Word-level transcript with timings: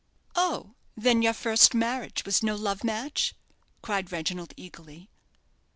"Oh, 0.35 0.73
then, 0.97 1.21
your 1.21 1.33
first 1.35 1.75
marriage 1.75 2.25
was 2.25 2.41
no 2.41 2.55
love 2.55 2.83
match?" 2.83 3.35
cried 3.83 4.11
Reginald, 4.11 4.51
eagerly. 4.57 5.11